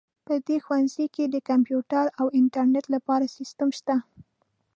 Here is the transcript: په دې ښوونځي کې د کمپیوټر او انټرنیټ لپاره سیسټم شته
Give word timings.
په 0.27 0.33
دې 0.47 0.57
ښوونځي 0.65 1.05
کې 1.15 1.23
د 1.27 1.35
کمپیوټر 1.49 2.05
او 2.19 2.25
انټرنیټ 2.39 2.85
لپاره 2.95 3.25
سیسټم 3.37 3.69
شته 3.79 3.95